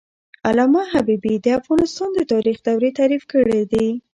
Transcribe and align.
علامه 0.47 0.83
حبيبي 0.93 1.35
د 1.45 1.47
افغانستان 1.59 2.09
د 2.15 2.19
تاریخ 2.33 2.57
دورې 2.67 2.89
تعریف 2.99 3.23
کړې 3.31 3.61
دي. 3.71 3.87